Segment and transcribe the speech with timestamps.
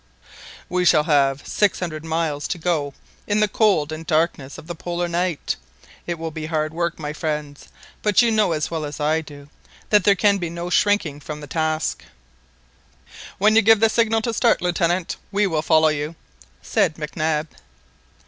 [0.67, 2.95] "We shall have six hundred miles to go
[3.27, 5.55] in the cold and darkness of the Polar night.
[6.07, 7.67] It will be hard work, my friends
[8.01, 9.47] but you know as well as I do
[9.91, 12.03] that there can be no shirking from the task"
[13.37, 16.15] "When you give the signal to start, Lieutenant, we will follow you,"
[16.63, 17.47] said Mac Nab.